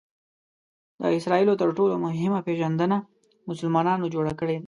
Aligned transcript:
د 0.99 1.01
اسراییلو 1.17 1.59
تر 1.61 1.69
ټولو 1.77 1.95
مهمه 2.05 2.39
پېژندنه 2.47 2.97
مسلمانانو 3.49 4.11
جوړه 4.13 4.33
کړې 4.39 4.53
ده. 4.57 4.59